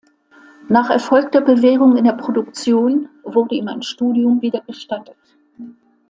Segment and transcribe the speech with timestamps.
[0.67, 5.15] Nach erfolgter Bewährung in der Produktion wurde ihm ein Studium wieder gestattet.